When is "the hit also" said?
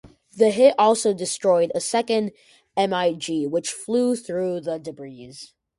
0.35-1.13